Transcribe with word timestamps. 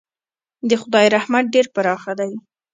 د 0.69 0.71
خدای 0.81 1.05
رحمت 1.15 1.45
ډېر 1.53 1.65
پراخه 1.75 2.13
دی. 2.19 2.31